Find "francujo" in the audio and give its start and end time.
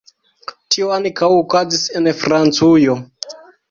2.25-3.01